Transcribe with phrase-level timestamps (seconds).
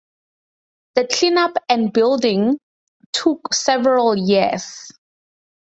[0.95, 2.57] The cleanup and rebuilding
[3.13, 4.91] took several years.